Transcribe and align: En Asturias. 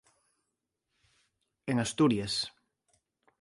En 1.71 1.77
Asturias. 1.85 2.33